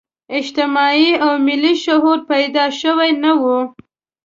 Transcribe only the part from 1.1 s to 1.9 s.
او ملي